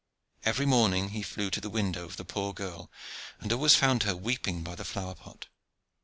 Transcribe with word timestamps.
Every 0.43 0.65
morning 0.65 1.09
he 1.09 1.21
flew 1.21 1.51
to 1.51 1.61
the 1.61 1.69
window 1.69 2.05
of 2.05 2.17
the 2.17 2.25
poor 2.25 2.55
girl, 2.55 2.89
and 3.39 3.53
always 3.53 3.75
found 3.75 4.01
her 4.01 4.15
weeping 4.15 4.63
by 4.63 4.73
the 4.73 4.83
flower 4.83 5.13
pot. 5.13 5.45